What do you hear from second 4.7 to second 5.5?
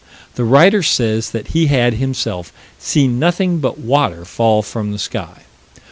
the sky.